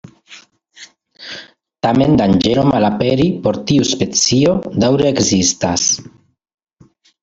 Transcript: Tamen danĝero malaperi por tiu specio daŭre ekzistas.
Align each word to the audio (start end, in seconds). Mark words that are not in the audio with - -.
Tamen 1.87 2.17
danĝero 2.23 2.65
malaperi 2.71 3.29
por 3.45 3.63
tiu 3.71 3.89
specio 3.93 4.59
daŭre 4.83 5.11
ekzistas. 5.15 5.89